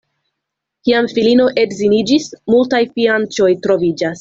Kiam 0.89 1.09
filino 1.17 1.45
edziniĝis, 1.65 2.27
multaj 2.55 2.83
fianĉoj 2.97 3.53
troviĝas. 3.67 4.19